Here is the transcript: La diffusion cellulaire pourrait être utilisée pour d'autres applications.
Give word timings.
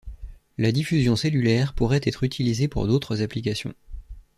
La 0.57 0.71
diffusion 0.71 1.15
cellulaire 1.15 1.75
pourrait 1.75 2.01
être 2.01 2.23
utilisée 2.23 2.67
pour 2.67 2.87
d'autres 2.87 3.21
applications. 3.21 3.75